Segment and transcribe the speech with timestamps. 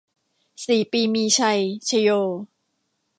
[0.65, 2.09] สี่ปีมีชัย ชโย